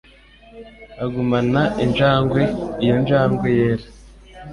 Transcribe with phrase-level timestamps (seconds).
[1.03, 2.41] Agumana injangwe.
[2.83, 3.85] Iyo njangwe yera.